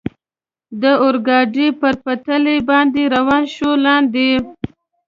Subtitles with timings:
[0.81, 4.29] د اورګاډي پر پټلۍ باندې روان شو، لاندې.